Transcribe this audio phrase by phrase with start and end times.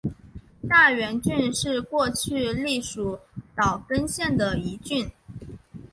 [0.67, 3.19] 大原郡是过去隶属
[3.55, 5.07] 岛根县的一郡。